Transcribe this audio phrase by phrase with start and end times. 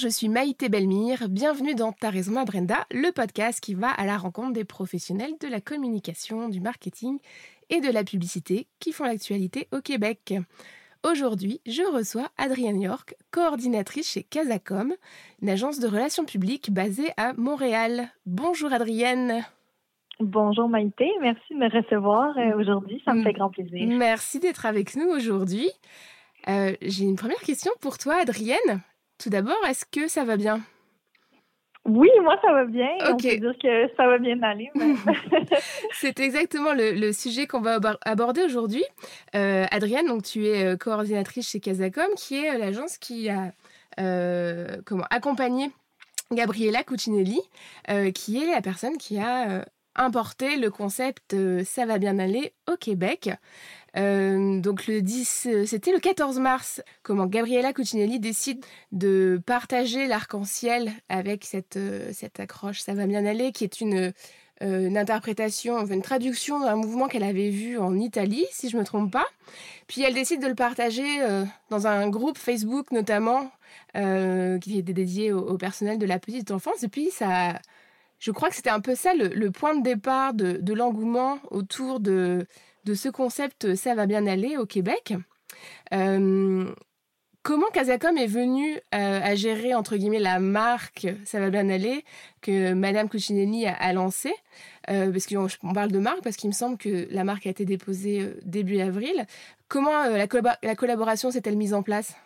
[0.00, 1.28] je suis Maïté Belmire.
[1.28, 5.34] Bienvenue dans Ta raison ma Brenda, le podcast qui va à la rencontre des professionnels
[5.38, 7.18] de la communication, du marketing
[7.68, 10.32] et de la publicité qui font l'actualité au Québec.
[11.04, 14.94] Aujourd'hui, je reçois Adrienne York, coordinatrice chez Casacom,
[15.42, 18.08] une agence de relations publiques basée à Montréal.
[18.24, 19.44] Bonjour Adrienne.
[20.18, 23.86] Bonjour Maïté, merci de me recevoir euh, aujourd'hui, ça me fait grand plaisir.
[23.86, 25.68] Merci d'être avec nous aujourd'hui.
[26.48, 28.80] Euh, J'ai une première question pour toi Adrienne.
[29.22, 30.60] Tout d'abord, est-ce que ça va bien?
[31.86, 32.88] Oui, moi ça va bien.
[33.08, 34.70] On peut dire que ça va bien aller.
[34.74, 34.94] mais-
[35.92, 38.84] C'est exactement le, le sujet qu'on va abor- aborder aujourd'hui.
[39.34, 43.52] Euh, Adrienne, donc tu es euh, coordinatrice chez Casacom, qui est euh, l'agence qui a
[43.98, 45.70] euh, comment accompagné
[46.32, 47.40] Gabriella Cucinelli,
[47.88, 52.52] euh, qui est la personne qui a importé le concept euh, Ça va bien aller
[52.70, 53.30] au Québec.
[53.96, 60.06] Euh, donc le 10, euh, c'était le 14 mars, comment Gabriella Cucinelli décide de partager
[60.06, 61.78] l'arc-en-ciel avec cette,
[62.12, 64.12] cette accroche Ça va bien aller, qui est une,
[64.60, 69.10] une interprétation, une traduction d'un mouvement qu'elle avait vu en Italie, si je me trompe
[69.10, 69.26] pas.
[69.88, 71.08] Puis elle décide de le partager
[71.70, 73.50] dans un groupe Facebook notamment,
[73.94, 76.84] qui était dédié au, au personnel de la petite enfance.
[76.84, 77.58] Et puis ça,
[78.20, 82.46] je crois que c'était un peu ça le, point de départ de, l'engouement autour de,
[82.86, 85.14] ce concept euh, Ça va bien aller au Québec.
[85.92, 86.70] Euh,
[87.42, 92.04] comment Casacom est venu euh, à gérer entre guillemets la marque Ça va bien aller
[92.42, 94.34] que Madame Cucinelli a, a lancé?
[94.90, 97.50] Euh, parce qu'on on parle de marque parce qu'il me semble que la marque a
[97.50, 99.24] été déposée début avril.
[99.68, 102.16] Comment la, collabo- la collaboration s'est-elle mise en place?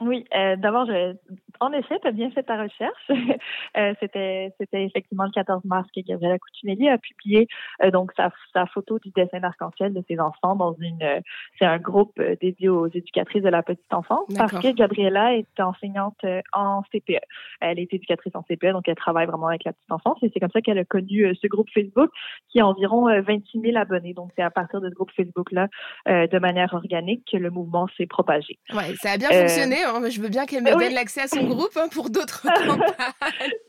[0.00, 0.24] Oui,
[0.58, 1.16] d'abord, je...
[1.62, 3.08] en effet, tu as bien fait ta recherche.
[3.78, 7.48] Euh, c'était, c'était effectivement le 14 mars que Gabriella Cucinelli a publié
[7.82, 11.20] euh, donc sa, sa photo du dessin d'arc-en-ciel de ses enfants dans une euh,
[11.58, 15.58] c'est un groupe euh, dédié aux éducatrices de la petite enfance parce que Gabriella est
[15.58, 17.20] enseignante euh, en CPE.
[17.60, 20.40] Elle est éducatrice en CPE, donc elle travaille vraiment avec la petite enfance et c'est
[20.40, 22.10] comme ça qu'elle a connu euh, ce groupe Facebook
[22.50, 24.12] qui a environ euh, 26 000 abonnés.
[24.12, 25.68] Donc c'est à partir de ce groupe Facebook-là,
[26.08, 28.58] euh, de manière organique, que le mouvement s'est propagé.
[28.74, 29.76] Ouais, ça a bien fonctionné.
[29.84, 30.84] hein, je veux bien qu'elle me oui.
[30.84, 32.92] donne l'accès à son groupe hein, pour d'autres campagnes.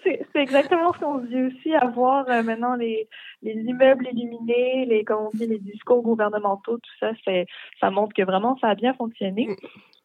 [0.03, 3.07] C'est exactement ce qu'on dit aussi, à voir euh, maintenant les,
[3.41, 7.11] les immeubles illuminés, les, comme on dit, les discours gouvernementaux, tout ça,
[7.79, 9.47] ça montre que vraiment ça a bien fonctionné.
[9.47, 9.55] Mm.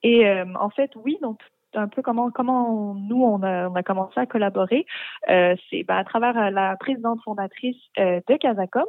[0.04, 1.40] Et euh, en fait, oui, donc
[1.74, 4.86] un peu comment comment on- nous on a, on a commencé à collaborer,
[5.28, 8.86] euh, c'est ben, à travers euh, la présidente fondatrice euh, de Casacom,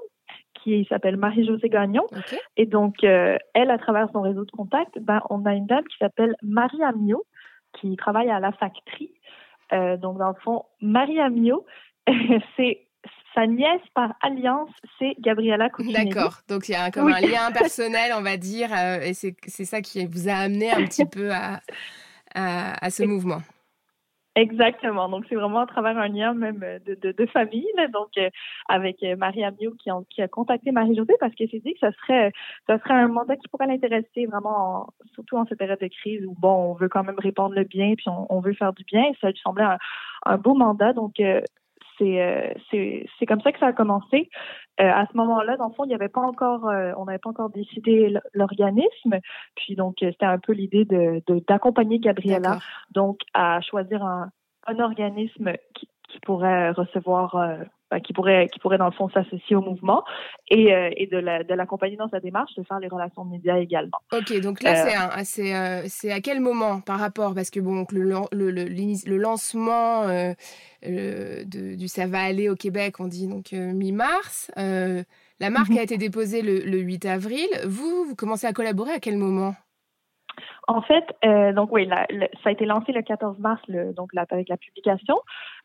[0.53, 2.05] qui s'appelle Marie-Josée Gagnon.
[2.57, 5.83] Et donc, euh, elle, à travers son réseau de contacts, ben, on a une dame
[5.85, 7.23] qui s'appelle Marie Amio,
[7.73, 9.11] qui travaille à la factory.
[9.73, 11.65] Euh, donc, dans le fond, Marie Amio,
[12.57, 12.85] c'est
[13.35, 16.09] sa nièce par alliance, c'est Gabriella Cucinelli.
[16.09, 16.39] D'accord.
[16.47, 17.13] Donc il y a un, comme Oui.
[17.15, 20.71] un lien personnel, on va dire, euh, et c'est c'est ça qui vous a amené
[20.71, 21.59] un petit peu à,
[22.33, 23.41] à, à ce mouvement.
[24.39, 25.09] Exactement.
[25.09, 27.67] Donc, c'est vraiment à travers un lien même euh, de, famille.
[27.75, 27.87] là.
[27.89, 28.29] Donc, euh,
[28.69, 32.31] avec euh, Marie Amio qui, a contacté Marie-Josée parce qu'elle s'est dit que ça serait,
[32.67, 36.71] un mandat qui pourrait l'intéresser vraiment, en- surtout en cette période de crise où, bon,
[36.71, 39.03] on veut quand même répandre le bien puis on, veut faire du bien.
[39.19, 39.65] Ça lui semblait
[40.25, 40.93] un, beau mandat.
[40.93, 41.15] Donc,
[41.99, 44.29] c'est euh, c'est comme ça que ça a commencé.
[44.81, 47.19] Euh, à ce moment-là, dans le fond, il n'y avait pas encore, euh, on n'avait
[47.19, 49.19] pas encore décidé l'organisme.
[49.55, 52.59] Puis donc, c'était un peu l'idée de d'accompagner Gabriella
[52.91, 54.31] donc à choisir un,
[54.67, 57.35] un organisme qui, qui pourrait recevoir,
[58.05, 60.03] qui pourrait, qui pourrait dans le fond s'associer au mouvement
[60.49, 63.31] et, euh, et de la- de l'accompagner dans sa démarche, de faire les relations de
[63.31, 63.97] médias également.
[64.13, 67.33] Ok, donc là, Euh, c'est c'est euh, c'est à quel moment par rapport?
[67.33, 70.05] Parce que bon, donc, le, le, le, lancement
[70.83, 74.51] de, du Ça va aller au Québec, on dit donc mi-mars.
[74.55, 75.77] La marque Mhm.
[75.77, 77.47] a été déposée le, le 8 avril.
[77.65, 79.55] Vous, vous commencez à collaborer à quel moment?
[80.67, 81.03] En fait,
[81.55, 82.05] donc oui, la-
[82.43, 83.61] ça a été lancé le 14 mars,
[83.95, 85.15] donc la- avec la publication.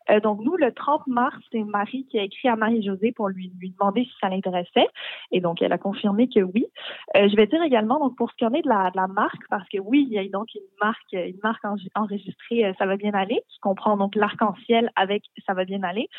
[0.09, 3.51] Euh, donc nous, le 30 mars, c'est Marie qui a écrit à Marie-Josée pour lui,
[3.59, 4.87] lui demander si ça l'intéressait.
[5.31, 6.65] Et donc, elle a confirmé que oui.
[7.15, 9.07] Euh, je vais dire également, donc pour ce qui en est de la, de la
[9.07, 12.73] marque, parce que oui, il y a donc une marque, une marque en- enregistrée, euh,
[12.77, 16.09] ça va bien aller, qui comprend donc l'arc-en-ciel avec ça va bien aller.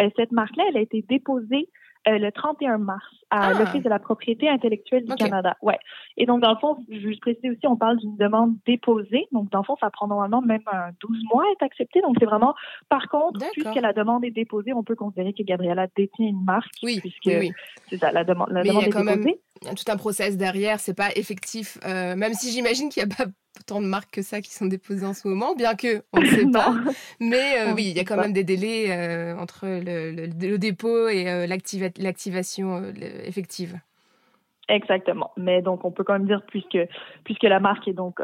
[0.00, 1.68] Euh, cette marque-là, elle a été déposée
[2.08, 3.54] euh, le 31 mars à Ah.
[3.58, 5.14] l'Office de la propriété intellectuelle du.
[5.14, 5.56] Canada.
[5.62, 5.78] Ouais.
[6.16, 9.26] Et donc, dans le fond, je veux préciser aussi, on parle d'une demande déposée.
[9.32, 12.00] Donc, dans le fond, ça prend normalement même un 12 mois à être accepté.
[12.02, 12.54] Donc, c'est vraiment,
[12.88, 16.70] par contre, puisque la demande est déposée, on peut considérer que Gabriella détient une marque.
[16.82, 17.52] Oui, puisque oui, oui.
[17.88, 19.40] c'est ça, la demande, la Mais il y a demande est quand même- déposée.
[19.62, 23.04] Il y a tout un process derrière, c'est pas effectif, euh, même si j'imagine qu'il
[23.04, 23.30] n'y a pas
[23.66, 26.26] tant de marques que ça qui sont déposées en ce moment, bien que on ne
[26.26, 26.74] sait pas.
[27.20, 30.58] Mais euh, oui, il y a quand même des délais euh, entre le, le- le
[30.58, 32.92] dépôt et euh, l'activa- l'activation
[33.24, 33.78] effective.
[34.68, 35.30] Exactement.
[35.36, 36.78] Mais donc, on peut quand même dire, puisque,
[37.24, 38.20] puisque la marque est donc,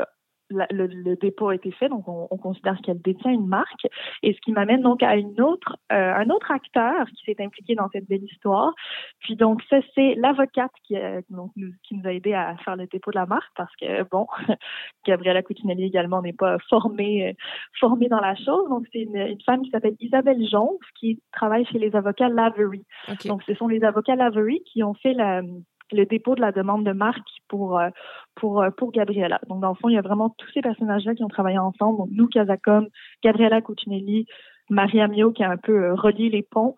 [0.51, 3.87] la- le, le dépôt a été fait, donc on, on considère qu'elle détient une marque.
[4.23, 7.75] Et ce qui m'amène donc à une autre, euh, un autre acteur qui s'est impliqué
[7.75, 8.73] dans cette belle histoire.
[9.21, 12.77] Puis donc, ça, c'est l'avocate qui, euh, donc, nous, qui nous a aidé à faire
[12.77, 14.27] le dépôt de la marque parce que, bon,
[15.07, 17.33] Gabriella Coutinelli également n'est pas formée, euh,
[17.79, 18.69] formée dans la chose.
[18.69, 22.85] Donc, c'est une, une femme qui s'appelle Isabelle Jonve qui travaille chez les avocats Lavery.
[23.29, 25.43] Donc, ce sont les avocats Lavery qui ont fait la-
[25.93, 27.89] le dépôt de la demande de marque pour, euh,
[28.35, 29.41] pour, euh, pour Gabriella.
[29.49, 31.99] Donc, dans le fond, il y a vraiment tous ces personnages-là qui ont travaillé ensemble.
[31.99, 32.89] Donc, nous, Casacom,
[33.23, 34.27] Gabriella Cuccinelli,
[34.69, 36.77] Maria Mio qui a un peu euh, relié les ponts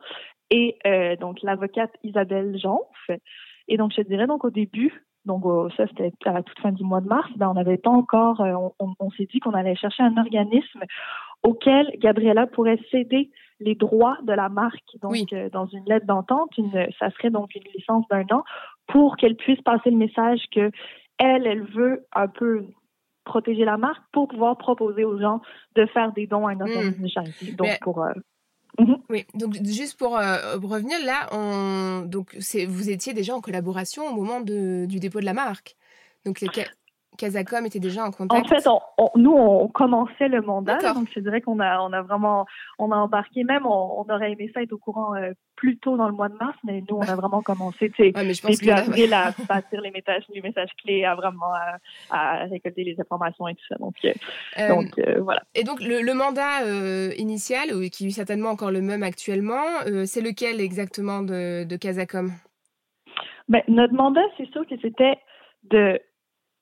[0.50, 3.10] et euh, donc l'avocate Isabelle Jonf.
[3.68, 6.58] Et donc, je te dirais, donc au début, donc euh, ça c'était à la toute
[6.58, 9.40] fin du mois de mars, ben, on n'avait pas encore, on, on- on s'est dit
[9.40, 10.80] qu'on allait chercher un organisme
[11.42, 13.30] auquel Gabriella pourrait céder
[13.60, 14.96] les droits de la marque.
[15.00, 15.26] Donc, Oui.
[15.32, 18.42] euh, dans une lettre d'entente, une, ça serait donc une licence d'un an
[18.87, 20.70] pour qu'elle puisse passer le message que
[21.19, 22.67] elle, elle veut un peu
[23.25, 25.40] protéger la marque pour pouvoir proposer aux gens
[25.76, 27.52] de faire des dons à un organisme de charité.
[27.52, 28.12] Donc, Mais- pour euh,
[29.11, 32.05] Oui, donc juste pour euh, revenir là, on...
[32.06, 35.76] donc vous étiez déjà en collaboration au moment de- du dépôt de la marque.
[36.25, 36.49] Donc les
[37.18, 38.48] Casacom était déjà en En contact.
[38.48, 42.00] fait, on, on- nous, on commençait le mandat, donc je dirais qu'on a, on a
[42.02, 42.46] vraiment,
[42.78, 45.96] on a embarqué même, on, on aurait aimé ça être au courant euh, plus tôt
[45.96, 48.70] dans le mois de mars, mais nous, on a vraiment commencé, tu sais, Ouais, début
[48.70, 51.76] avril à bâtir les messages, les messages clés, à vraiment à,
[52.10, 53.76] à récolter les informations et tout ça.
[53.76, 54.12] Donc, euh,
[54.58, 55.42] euh, donc voilà.
[55.54, 56.64] Et donc le, le mandat
[57.16, 59.62] initial, qui est certainement encore le même actuellement,
[60.06, 62.30] c'est lequel exactement de, de Casacom?
[63.48, 65.16] Ben, notre mandat, c'est sûr que c'était
[65.64, 66.00] de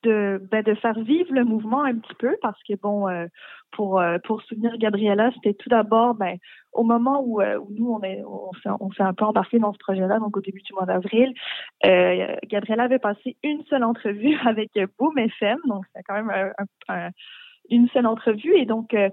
[0.02, 3.26] de, ben, de faire vivre le mouvement un petit peu parce que bon euh,
[3.72, 6.36] pour euh, pour soutenir Gabriella c'était tout d'abord ben
[6.72, 9.58] au moment où, euh, où nous on est on s'est on s'est un peu embarqué
[9.58, 11.32] dans ce projet-là donc au début du mois d'avril
[11.86, 16.52] euh, Gabriella avait passé une seule entrevue avec Boom FM donc c'était quand même un-
[16.94, 17.10] un- un-
[17.70, 19.08] une seule entrevue et donc euh,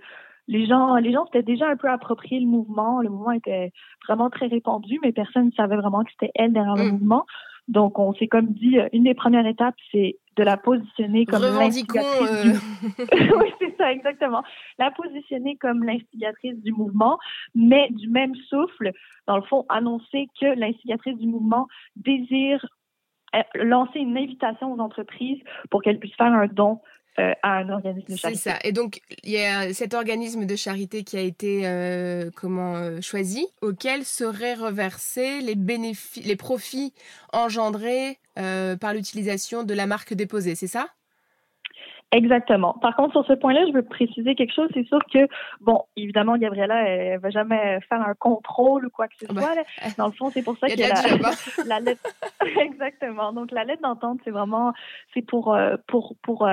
[0.49, 3.01] les gens, les gens s'étaient déjà un peu approprié le mouvement.
[3.01, 3.73] Le mouvement était
[4.07, 6.91] vraiment très répandu, mais personne ne savait vraiment que c'était elle derrière le Mm.
[6.91, 7.25] mouvement.
[7.67, 11.41] Donc, on s'est comme dit, euh, une des premières étapes, c'est de la positionner comme
[11.41, 13.33] l'instigatrice euh, du...
[13.33, 14.43] oui, c'est ça, exactement.
[14.77, 17.17] La positionner comme l'instigatrice du mouvement,
[17.55, 18.91] mais du même souffle,
[19.25, 22.65] dans le fond, annoncer que l'instigatrice du mouvement désire
[23.35, 26.79] euh, lancer une invitation aux entreprises pour qu'elles puissent faire un don
[27.19, 28.39] euh, à un organisme de C'est charité.
[28.39, 28.59] ça.
[28.63, 33.01] Et donc, il y a cet organisme de charité qui a été euh, comment euh,
[33.01, 36.93] choisi, auquel seraient reversés les bénéfices, les profits
[37.33, 40.53] engendrés par l'utilisation de la marque déposée.
[40.53, 40.89] C'est ça?
[42.11, 42.73] Exactement.
[42.73, 44.69] Par contre, sur ce point-là, je veux préciser quelque chose.
[44.73, 45.27] C'est sûr que,
[45.59, 49.33] bon, évidemment, Gabriella, elle, elle va jamais faire un contrôle ou quoi que ce Ah
[49.33, 49.97] bah, soit.
[49.97, 51.79] Dans le fond, c'est pour ça que y a de la la, hein.
[51.81, 52.01] lettre,
[52.61, 53.33] exactement.
[53.33, 54.71] Donc, la lettre d'entente, c'est vraiment,
[55.13, 56.47] c'est pour, pour, pour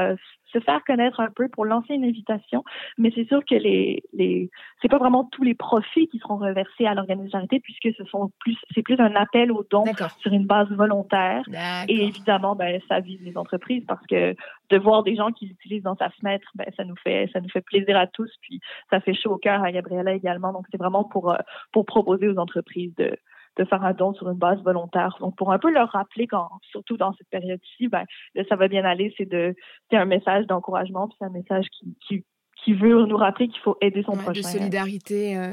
[0.55, 2.65] se faire connaître un peu, pour lancer une invitation.
[2.97, 6.87] Mais c'est sûr que les, les, c'est pas vraiment tous les profits qui seront reversés
[6.87, 9.85] à l'organisme de charité, puisque ce sont plus, c'est plus un appel aux dons
[10.19, 11.45] sur une base volontaire.
[11.89, 14.35] Et évidemment, ben, ça vise les entreprises parce que
[14.71, 17.49] de voir des gens qui l'utilisent dans sa fenêtre, ben, ça nous fait ça nous
[17.49, 20.53] fait plaisir à tous, puis ça fait chaud au cœur à Gabriella également.
[20.53, 21.39] Donc c'est vraiment pour euh,
[21.73, 23.17] pour proposer aux entreprises de
[23.57, 25.17] de faire un don sur une base volontaire.
[25.21, 28.05] Donc pour un peu leur rappeler quand surtout dans cette période-ci, ben
[28.49, 29.55] ça va bien aller, c'est de
[29.91, 32.25] c'est un message d'encouragement, puis c'est un message qui qui
[32.65, 34.49] qui veut nous rappeler qu'il faut aider son Ouais, de prochain.
[34.49, 35.37] solidarité.
[35.37, 35.53] euh.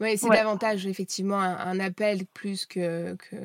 [0.00, 0.36] Ouais, c'est Ouais.
[0.36, 3.36] davantage effectivement un, un appel plus que, que,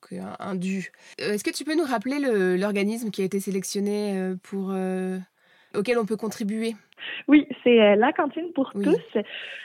[0.00, 0.92] que dû.
[1.20, 4.70] Euh, Est-ce que tu peux nous rappeler le- l'organisme qui a été sélectionné euh, pour
[4.70, 5.18] euh,
[5.74, 6.76] auquel on peut contribuer?
[7.28, 8.84] Oui, c'est euh, la cantine pour Oui.
[8.84, 9.20] tous.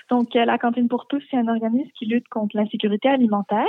[0.10, 3.66] Donc, euh, la cantine pour tous, c'est un organisme qui lutte contre l'insécurité alimentaire.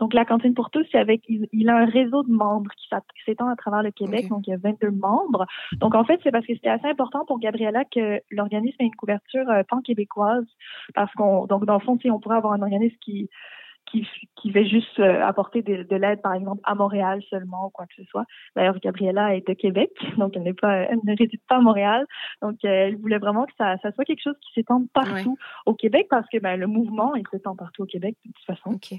[0.00, 2.88] Donc, la cantine pour tous, c'est avec, il, il a un réseau de membres qui
[3.24, 4.28] s'étend à travers le Québec.
[4.28, 5.46] Donc, il y a 22 membres.
[5.78, 8.94] Donc, en fait, c'est parce que c'était assez important pour Gabriella que l'organisme ait une
[8.94, 10.46] couverture euh, pan-québécoise.
[10.94, 13.28] Parce qu'on, donc, dans le fond, sais, on pourrait avoir un organisme qui,
[13.92, 14.06] qui,
[14.36, 17.86] qui va juste euh, apporter de, de l'aide, par exemple, à Montréal seulement ou quoi
[17.86, 18.24] que ce soit.
[18.56, 22.06] D'ailleurs, Gabriella est de Québec, donc elle n'est pas, elle ne réside pas à Montréal.
[22.40, 25.74] Donc, euh, elle voulait vraiment que ça, ça soit quelque chose qui s'étende partout au
[25.74, 28.70] Québec parce que ben, le mouvement, il s'étend partout au Québec de toute façon.
[28.74, 28.98] Ok.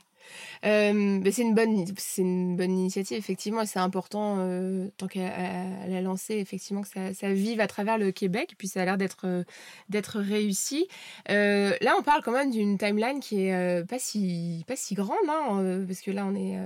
[0.65, 5.23] Euh, c'est une bonne, c'est une bonne initiative effectivement, et c'est important euh, tant qu'elle
[5.25, 8.85] a lancé effectivement que ça, ça, vive à travers le Québec, et puis ça a
[8.85, 9.43] l'air d'être euh,
[9.89, 10.87] d'être réussi.
[11.27, 15.59] Là, on parle quand même d'une timeline qui est pas si pas si grande, hein,
[15.61, 16.57] euh, parce que là on est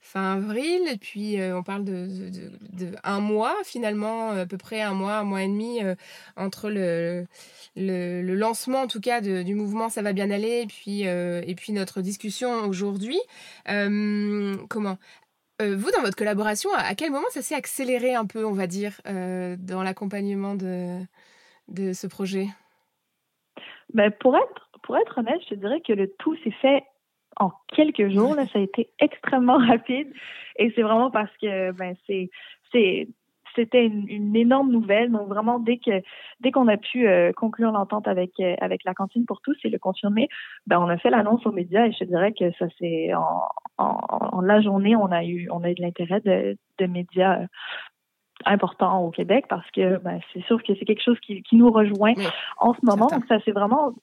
[0.00, 2.08] fin avril, et puis on parle de,
[3.04, 5.80] un mois finalement, à peu près un mois, un mois et demi
[6.36, 7.26] entre le,
[7.76, 11.72] le, lancement en tout cas du mouvement, ça va bien aller, et puis et puis
[11.72, 13.18] notre discussion aujourd'hui.
[13.68, 14.98] Euh, comment
[15.62, 18.66] euh, vous, dans votre collaboration, à, quel moment ça s'est accéléré un peu, on va
[18.66, 20.98] dire, euh, dans l'accompagnement de,
[21.68, 22.48] de ce projet?
[23.94, 26.84] Ben, pour, être, pour être honnête, je dirais que le tout s'est fait
[27.36, 28.34] en quelques jours.
[28.34, 30.12] Là, ça a été extrêmement rapide.
[30.58, 32.30] Et c'est vraiment parce que ben, c'est
[33.56, 35.10] c'était une, une, énorme nouvelle.
[35.10, 36.02] Donc vraiment, dès que
[36.40, 39.70] dès qu'on a pu euh, conclure l'entente avec euh, avec la cantine pour tous et
[39.70, 40.28] le confirmer,
[40.66, 43.98] ben on a fait l'annonce aux médias et je dirais que ça c'est en, en,
[44.32, 47.46] en, la journée, on a eu on a eu de l'intérêt de, de médias euh,
[48.44, 51.70] importants au Québec parce que ben, c'est sûr que c'est quelque chose qui, qui nous
[51.70, 52.26] rejoint oui,
[52.58, 53.06] en ce moment.
[53.06, 53.94] Donc ça c'est vraiment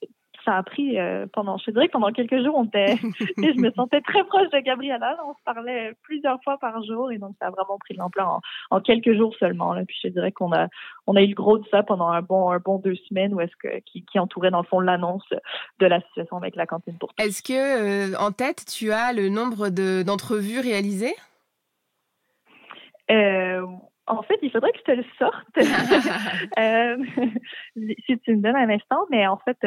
[0.44, 2.96] ça a pris euh, pendant, je dirais que pendant quelques jours, on était,
[3.36, 5.16] je me sentais très proche de Gabriella.
[5.26, 8.28] On se parlait plusieurs fois par jour et donc ça a vraiment pris de l'ampleur
[8.28, 9.74] en, en, quelques jours seulement.
[9.74, 9.84] Là.
[9.86, 10.68] Puis je dirais qu'on a,
[11.06, 13.40] on a eu le gros de ça pendant un bon, un bon deux semaines où
[13.40, 15.28] est-ce que qui, qui entourait dans le fond l'annonce
[15.78, 17.12] de la situation avec la cantine pour.
[17.18, 21.14] Est-ce que euh, en tête tu as le nombre de d'entrevues réalisées?
[23.10, 23.66] Euh,
[24.06, 25.46] en fait, il faudrait que je te le sorte
[26.58, 26.96] euh,
[28.06, 29.58] si tu me donnes un instant, mais en fait,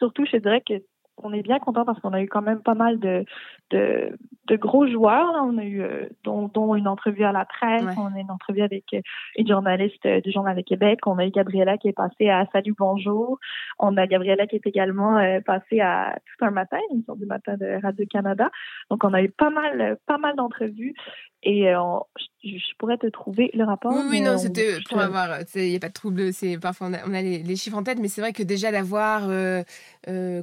[0.00, 0.74] surtout, je dirais que
[1.22, 3.24] on est bien content parce qu'on a eu quand même pas mal de,
[3.70, 5.32] de, de gros joueurs.
[5.32, 5.42] Là.
[5.44, 7.94] On a eu euh, dont, dont, une entrevue à la presse, ouais.
[7.96, 9.00] on a une entrevue avec euh,
[9.36, 11.00] une journaliste euh, du Journal de Québec.
[11.06, 13.38] On a eu Gabriella qui est passée à Salut Bonjour.
[13.78, 17.26] On a Gabriella qui est également euh, passée à Tout un matin, une sorte du
[17.26, 18.50] matin de Radio-Canada.
[18.90, 20.94] Donc on a eu pas mal, pas mal d'entrevues.
[21.42, 22.04] Et on,
[22.44, 23.92] je, je, pourrais te trouver le rapport.
[23.94, 25.02] Oui, oui non, c'était pour te...
[25.02, 25.38] avoir.
[25.54, 26.22] Il n'y a pas de trouble.
[26.60, 28.70] Parfois on a, on a les, les, chiffres en tête, mais c'est vrai que déjà
[28.70, 29.22] d'avoir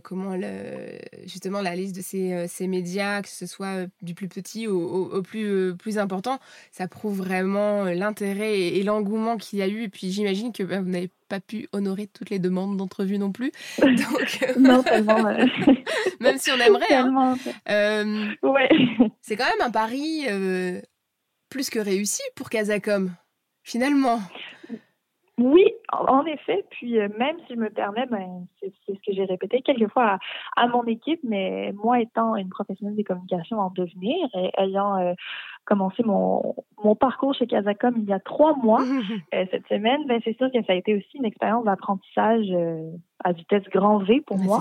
[0.03, 0.66] comment le,
[1.25, 5.15] justement la liste de ces, ces médias, que ce soit du plus petit au, au,
[5.17, 6.39] au plus, plus important,
[6.71, 9.83] ça prouve vraiment l'intérêt et, et l'engouement qu'il y a eu.
[9.83, 13.31] Et puis j'imagine que bah, vous n'avez pas pu honorer toutes les demandes d'entrevue non
[13.31, 13.51] plus.
[13.81, 15.23] Donc, non, tellement.
[16.19, 16.95] même si on aimerait.
[16.95, 17.37] Hein.
[17.69, 18.69] Euh, ouais.
[19.21, 20.81] C'est quand même un pari euh,
[21.49, 23.11] plus que réussi pour Casacom,
[23.63, 24.21] finalement.
[25.37, 26.65] Oui, en effet.
[26.71, 30.17] Puis euh, même si je me permets, ben, c'est ce que j'ai répété quelquefois
[30.55, 34.97] à, à, mon équipe, mais moi étant une professionnelle des communications en devenir et ayant
[34.97, 35.13] euh,
[35.67, 38.81] commencé mon, mon parcours chez Casacom il y a trois mois
[39.35, 42.89] euh, cette semaine, ben, c'est sûr que ça a été aussi une expérience d'apprentissage euh,
[43.23, 44.59] à vitesse grand V pour Mais moi.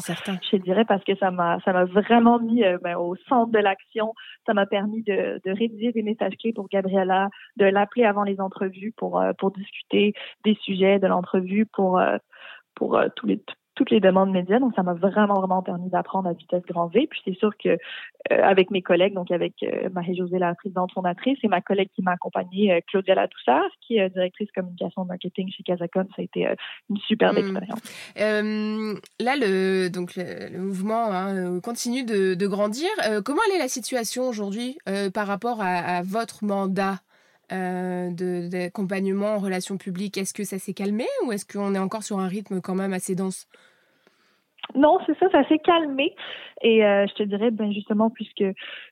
[0.51, 3.59] Je dirais parce que ça m'a ça m'a vraiment mis euh, ben, au centre de
[3.59, 4.13] l'action.
[4.47, 8.41] Ça m'a permis de, de rédiger des messages clés pour Gabriella, de l'appeler avant les
[8.41, 10.13] entrevues pour pour discuter
[10.45, 12.01] des sujets de l'entrevue, pour
[12.75, 13.41] pour tous les
[13.77, 14.59] toutes les demandes médias.
[14.59, 17.07] Donc, ça m'a vraiment, vraiment permis d'apprendre à vitesse grand V.
[17.09, 17.77] Puis, c'est sûr que euh,
[18.43, 22.13] avec mes collègues, donc avec euh, Marie-Josée, la présidente fondatrice, et ma collègue qui m'a
[22.13, 26.49] accompagnée, euh, Claudia Latoussard, qui est directrice communication marketing chez Casacom, ça a été
[26.91, 27.39] une superbe mmh.
[27.39, 27.81] expérience.
[28.17, 32.89] là, le, donc, le, le mouvement hein, continue de, de grandir.
[33.25, 34.79] comment est la situation aujourd'hui
[35.15, 36.97] par rapport à, à votre mandat?
[37.53, 38.11] Euh,
[38.49, 42.19] d'accompagnement en relations publiques, est-ce que ça s'est calmé ou est-ce qu'on est encore sur
[42.19, 43.47] un rythme quand même assez dense?
[44.75, 46.15] Non, c'est ça, ça s'est calmé.
[46.63, 48.45] Et euh, je te dirais, ben justement, puisque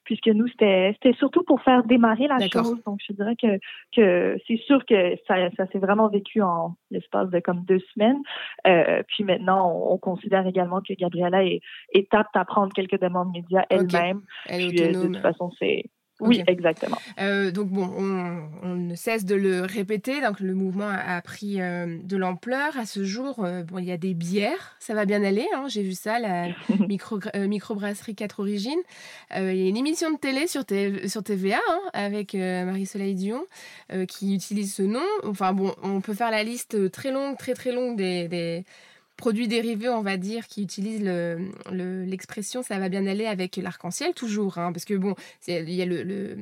[0.05, 2.83] puisque nous, c'était surtout pour faire démarrer la chose.
[2.85, 3.59] Donc, je dirais que
[3.97, 8.21] que c'est sûr que ça, ça s'est vraiment vécu en l'espace de comme deux semaines.
[8.67, 11.61] Euh, puis maintenant, on, on, considère également que Gabriella est,
[11.93, 14.19] est apte à prendre quelques demandes médias elle-même.
[14.19, 14.55] Okay.
[14.55, 15.09] Elle puis, autonome.
[15.09, 15.85] de toute façon, c'est
[16.21, 16.53] oui, okay.
[16.53, 16.97] exactement.
[17.21, 20.21] Euh, donc bon, on, on, ne cesse de le répéter.
[20.21, 22.77] Donc le mouvement a, a pris euh, de l'ampleur.
[22.79, 25.47] À ce jour, euh, bon, il y a des bières, ça va bien aller.
[25.55, 26.49] Hein, J'ai vu ça, la
[26.89, 28.81] micro, microbrasserie 4 origines.
[29.35, 33.45] Il y a une émission de télé sur, TV, sur TVA hein, avec Marie-Soleil Dion
[34.07, 35.01] qui utilise ce nom.
[35.25, 38.65] Enfin bon, on peut faire la liste très longue, très très longue des, des
[39.17, 41.03] produits dérivés, on va dire, qui utilisent
[41.71, 44.59] l'expression le, le, ça va bien aller avec l'arc-en-ciel, toujours.
[44.59, 45.15] Hein, parce que bon,
[45.47, 46.37] il y a le, le,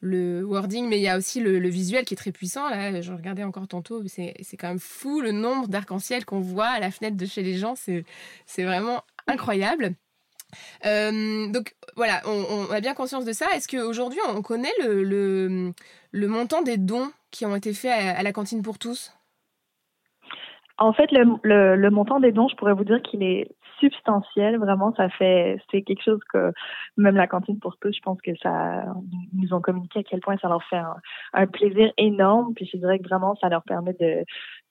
[0.00, 2.68] le, wording, mais il y a aussi le, visuel qui est très puissant.
[2.68, 6.80] Là, je regardais encore tantôt, c'est quand même fou le nombre d'arc-en-ciel qu'on voit à
[6.80, 7.74] la fenêtre de chez les gens.
[7.76, 9.94] C'est vraiment incroyable.
[10.84, 13.46] donc voilà, on, a bien conscience de ça.
[13.54, 15.02] Est-ce qu'aujourd'hui, on connaît le,
[16.12, 19.12] le, montant des dons qui ont été faits à, la cantine pour tous?
[20.82, 23.48] En fait, le, le, montant des dons, je pourrais vous dire qu'il est
[23.78, 24.58] substantiel.
[24.58, 26.52] Vraiment, ça fait, c'est quelque chose que
[26.96, 28.86] même la cantine pour tous, je pense que ça,
[29.32, 30.82] nous ont communiqué à quel point ça leur fait
[31.34, 32.54] un, plaisir énorme.
[32.54, 34.24] Puis je dirais que vraiment, ça leur permet de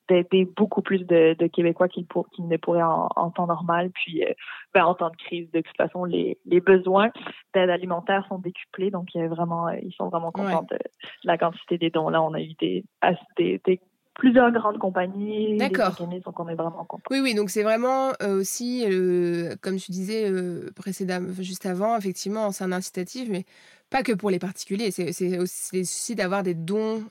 [0.10, 2.06] d'aider beaucoup plus de, Québécois qu'ils
[2.40, 3.92] ne pourraient en, temps normal.
[3.92, 4.34] Puis, euh,
[4.74, 7.12] ben, en temps de crise, de toute façon, les, besoins
[7.54, 8.92] d'aide alimentaire sont décuplés.
[8.92, 10.78] Donc, il y a vraiment, ils sont vraiment contents de,
[11.24, 12.10] la quantité des dons.
[12.10, 12.84] Là, on a eu des,
[13.38, 13.80] des, des
[14.14, 15.58] plusieurs grandes compagnies.
[15.58, 15.96] D'accord.
[15.98, 17.04] Donc on est vraiment content.
[17.10, 21.98] Oui, oui, donc c'est vraiment euh, aussi, euh, comme tu disais euh, précédemment, juste avant,
[21.98, 23.46] effectivement, c'est un incitatif, mais
[23.90, 24.92] pas que pour les particuliers.
[24.92, 27.04] C'est aussi, d'avoir des dons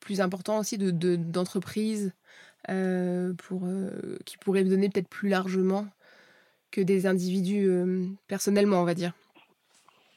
[0.00, 2.12] plus importants aussi d'entreprises
[2.68, 3.62] de, pour
[4.24, 5.86] qui pourraient donner peut-être plus largement
[6.70, 7.68] que des individus
[8.28, 9.12] personnellement, on va dire.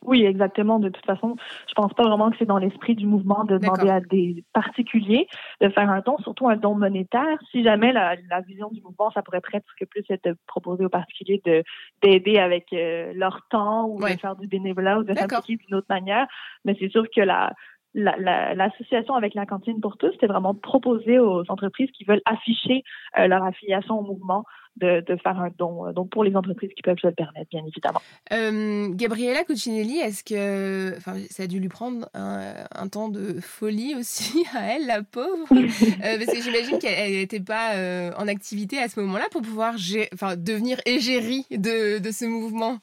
[0.06, 0.80] Oui, exactement.
[0.80, 1.36] De toute façon,
[1.68, 5.28] je pense pas vraiment que c'est dans l'esprit du mouvement de demander à des particuliers
[5.62, 7.38] de faire un don, surtout un don monétaire.
[7.52, 8.16] Si jamais la,
[8.48, 11.64] vision du mouvement, ça pourrait presque plus être de proposer aux particuliers de
[12.02, 15.88] d'aider avec euh, leur temps ou de faire du bénévolat ou de s'impliquer d'une autre
[15.90, 16.28] manière.
[16.64, 17.54] Mais c'est sûr que la
[17.96, 22.84] l'association avec la cantine pour tous, c'est vraiment proposer aux entreprises qui veulent afficher
[23.18, 24.44] euh, leur affiliation au mouvement
[24.77, 25.88] de, faire un don.
[25.88, 28.01] Euh, donc pour les entreprises qui peuvent se le permettre, bien évidemment.
[28.32, 33.96] Euh, Gabriella Cuccinelli, est-ce que, enfin, ça a dû lui prendre un, temps de folie
[33.96, 37.72] aussi à elle, la pauvre, parce que j'imagine qu'elle n'était pas
[38.17, 39.75] en activité à ce moment-là pour pouvoir,
[40.13, 42.79] enfin, devenir égérie de, de ce mouvement.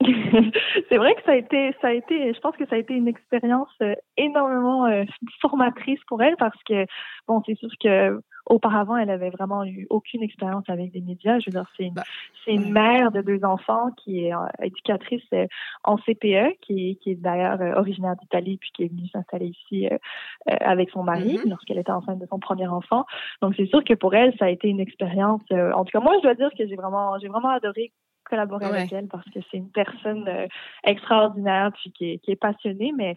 [0.88, 2.94] c'est vrai que ça a été, ça a été, je pense que ça a été
[2.94, 5.04] une expérience euh, énormément euh,
[5.40, 6.86] formatrice pour elle parce que,
[7.26, 11.38] bon, c'est sûr que auparavant, elle avait vraiment eu aucune expérience avec des médias.
[11.38, 12.02] Je veux dire, c'est une, bah,
[12.44, 15.22] c'est une mère de deux enfants qui est euh, éducatrice
[15.82, 19.88] en CPE, qui, qui est d'ailleurs originaire d'Italie puis qui est venue s'installer ici
[20.46, 21.48] avec son mari mm-hmm.
[21.48, 23.04] lorsqu'elle était enceinte de son premier enfant.
[23.42, 25.42] Donc, c'est sûr que pour elle, ça a été une expérience.
[25.50, 27.92] en tout cas, moi, je dois dire que j'ai vraiment, j'ai vraiment adoré
[28.24, 30.46] collaborer avec elle parce que c'est une personne euh,
[30.84, 33.14] extraordinaire puis qui est, qui est, passionnée, mais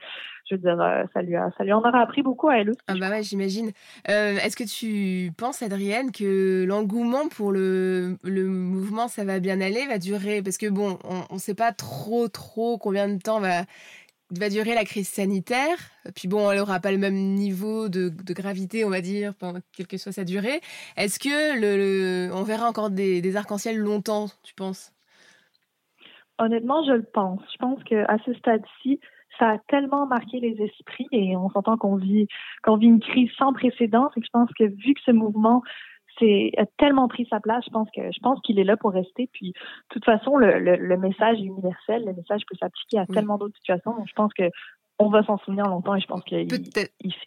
[0.49, 2.69] je veux dire, euh, ça, lui a, ça lui en aura appris beaucoup à elle
[2.69, 2.79] aussi.
[2.87, 3.71] Ah bah ouais, j'imagine.
[4.09, 9.59] Euh, est-ce que tu penses, Adrienne, que l'engouement pour le, le, mouvement Ça va bien
[9.61, 10.41] aller va durer?
[10.41, 10.99] Parce que bon,
[11.29, 13.63] on ne sait pas trop, trop combien de temps va
[14.31, 15.77] va durer la crise sanitaire.
[16.15, 19.59] Puis bon, elle n'aura pas le même niveau de, de, gravité, on va dire, pendant
[19.73, 20.61] quelle que soit sa durée.
[20.97, 24.91] Est-ce que le, on verra encore des, des arcs-en-ciel longtemps, tu penses?
[26.39, 27.41] Honnêtement, je le pense.
[27.51, 28.99] Je pense qu'à ce stade-ci,
[29.39, 32.27] ça a tellement marqué les esprits et on s'entend qu'on vit
[32.63, 34.09] qu'on vit une crise sans précédent.
[34.15, 35.61] Et je pense que vu que ce mouvement
[36.19, 38.91] c'est a tellement pris sa place, je pense que je pense qu'il est là pour
[38.91, 39.29] rester.
[39.33, 39.57] Puis, de
[39.89, 43.91] toute façon, le, le, message est universel, le message peut s'appliquer à tellement d'autres situations.
[43.91, 44.49] Donc, je pense que
[44.99, 46.47] on va s'en souvenir longtemps et je pense qu'il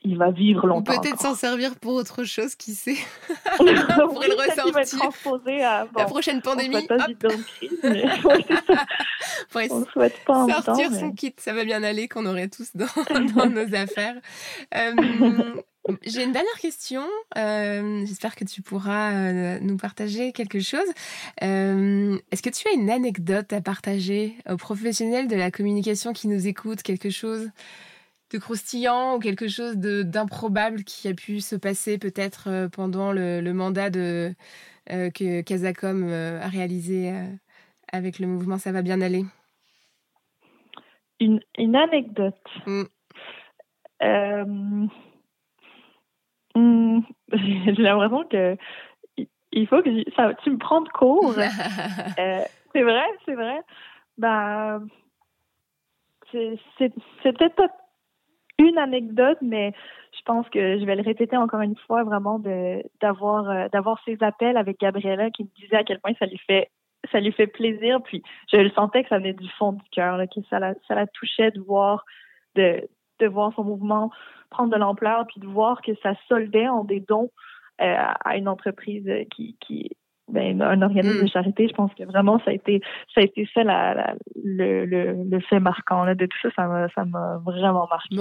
[0.02, 0.98] il, va vivre longtemps.
[1.00, 2.96] Peut-être s'en servir pour autre chose, qui sait.
[3.56, 5.68] pour le ressortir.
[5.68, 6.86] À, La prochaine pandémie.
[6.86, 6.96] Pas
[9.70, 12.86] on souhaite pas sortir son kit, ça va bien aller, qu'on aurait tous dans,
[13.36, 14.16] dans nos affaires.
[14.74, 14.92] Euh,
[16.02, 17.02] j'ai une dernière question.
[17.36, 20.88] Euh, j'espère que tu pourras euh, nous partager quelque chose.
[21.42, 26.28] Euh, est-ce que tu as une anecdote à partager aux professionnels de la communication qui
[26.28, 27.50] nous écoutent Quelque chose
[28.32, 33.90] de croustillant ou quelque chose d'improbable qui a pu se passer peut-être pendant le, mandat
[33.90, 34.34] de,
[34.86, 37.12] que Casacom a réalisé
[37.92, 39.24] avec le mouvement Ça va bien aller?
[41.18, 41.40] Une,
[41.76, 42.34] anecdote.
[42.66, 42.84] Mm.
[46.54, 47.00] Hmm,
[47.32, 48.56] j'ai l'impression que
[49.52, 51.34] il faut que ça, tu me prends de cours.
[52.18, 53.60] Euh, c'est vrai, c'est vrai.
[54.18, 54.86] Ben,
[56.30, 56.58] c'est
[57.22, 57.68] peut-être pas
[58.58, 59.72] une anecdote, mais
[60.16, 64.00] je pense que je vais le répéter encore une fois, vraiment de d'avoir euh, d'avoir
[64.04, 66.70] ces appels avec Gabriella qui me disait à quel point ça lui fait
[67.10, 68.00] ça lui fait plaisir.
[68.02, 70.94] Puis je le sentais que ça venait du fond du cœur, que ça la, ça
[70.94, 72.04] la touchait de voir
[72.54, 72.88] de
[73.20, 74.10] de voir son mouvement
[74.50, 77.30] prendre de l'ampleur, puis de voir que ça soldait en des dons
[77.80, 79.90] euh, à une entreprise qui, qui
[80.28, 81.28] ben, un organisme de mm.
[81.28, 82.80] charité, je pense que vraiment ça a été
[83.14, 86.88] ça a été ça la, le, le, fait marquant là, de tout ça, ça m'a
[86.90, 88.16] ça m'a vraiment marqué.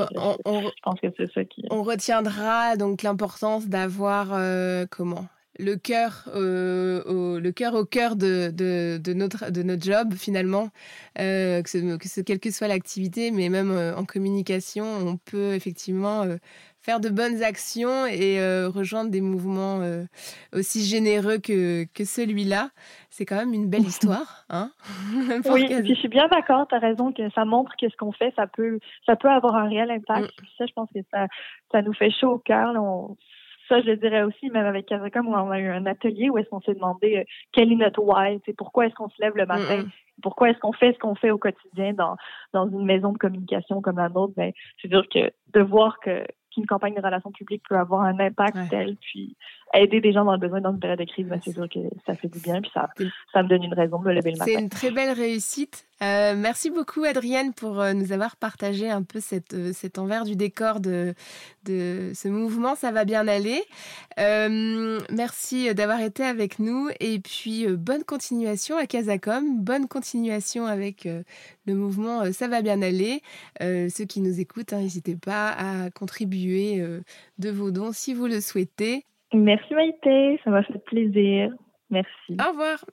[0.45, 1.65] on, je pense que c'est ça qui.
[1.69, 5.25] On retiendra donc l'importance d'avoir euh, comment?
[5.60, 10.69] Le cœur euh, au, le cœur au cœur de, de, notre, de notre job finalement,
[11.19, 16.26] euh, que, que quelle que soit l'activité, mais même euh, en communication, on peut effectivement
[16.82, 19.82] faire de bonnes actions et rejoindre des mouvements
[20.54, 22.69] aussi généreux que, que celui-là.
[23.10, 24.45] C'est quand même une belle histoire.
[24.50, 24.72] Hein
[25.52, 28.34] oui, je suis bien d'accord, tu as raison que ça montre que ce qu'on fait,
[28.36, 30.32] ça peut, ça peut avoir un réel impact.
[30.41, 30.45] Mm.
[30.58, 31.28] Ça, je pense que ça,
[31.72, 32.74] ça nous fait chaud au cœur.
[33.69, 36.38] Ça, je le dirais aussi, même avec Casacom, où on a eu un atelier où
[36.38, 39.45] est-ce qu'on s'est demandé euh, quel est notre why, pourquoi est-ce qu'on se lève le
[39.45, 39.86] matin,
[40.21, 42.15] pourquoi est-ce qu'on fait ce qu'on fait au quotidien dans,
[42.51, 44.34] dans une maison de communication comme la nôtre?
[44.36, 44.51] Ben,
[44.82, 48.58] c'est sûr que de voir que qu'une campagne de relations publiques peut avoir un impact
[48.71, 49.38] tel, puis
[49.73, 51.79] aider des gens dans le besoin dans une période de crise, ben, c'est sûr que
[52.05, 52.89] ça fait du bien, puis ça,
[53.34, 54.51] ça me donne une raison de me lever le matin.
[54.53, 55.86] C'est une très belle réussite.
[56.01, 60.23] Euh, merci beaucoup, Adrienne, pour euh, nous avoir partagé un peu cette, euh, cet envers
[60.23, 61.13] du décor de,
[61.65, 62.75] de ce mouvement.
[62.75, 63.62] Ça va bien aller.
[64.17, 66.89] merci d'avoir été avec nous.
[66.99, 69.62] Et puis, bonne continuation à Casacom.
[69.62, 71.08] Bonne continuation avec
[71.65, 73.21] le mouvement Ça va bien aller.
[73.60, 76.84] ceux qui nous écoutent, hein, n'hésitez pas à contribuer
[77.38, 79.05] de vos dons si vous le souhaitez.
[79.33, 81.51] Merci Maïté, ça m'a fait plaisir.
[81.89, 82.37] Merci.
[82.39, 82.83] Au revoir.